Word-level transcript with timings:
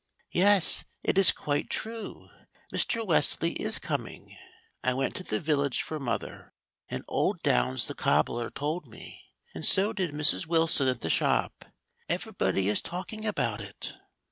"Yes, 0.31 0.83
it 1.03 1.19
is 1.19 1.31
quite 1.31 1.69
true; 1.69 2.29
Mr. 2.73 3.05
Wesley 3.05 3.51
is 3.53 3.77
coming. 3.77 4.35
I 4.83 4.95
went 4.95 5.15
to 5.17 5.23
the 5.23 5.39
village 5.39 5.83
for 5.83 5.99
mother, 5.99 6.55
and 6.89 7.03
old 7.07 7.43
Downs 7.43 7.85
the 7.85 7.93
cobbler 7.93 8.49
told 8.49 8.87
me, 8.87 9.25
and 9.53 9.63
so 9.63 9.93
did 9.93 10.09
Mrs. 10.09 10.47
Wilson 10.47 10.87
at 10.87 11.01
the 11.01 11.09
shop. 11.11 11.65
Everybody 12.09 12.67
is 12.67 12.81
talking 12.81 13.27
about 13.27 13.61
it." 13.61 13.93